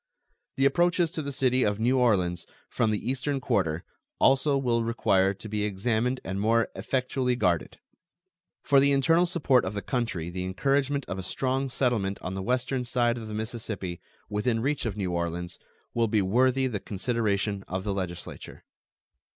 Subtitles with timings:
[0.55, 3.83] The approaches to the city of New Orleans from the eastern quarter
[4.19, 7.77] also will require to be examined and more effectually guarded.
[8.63, 12.41] For the internal support of the country the encouragement of a strong settlement on the
[12.41, 15.59] western side of the Mississippi, within reach of New Orleans,
[15.93, 18.63] will be worthy the consideration of the Legislature.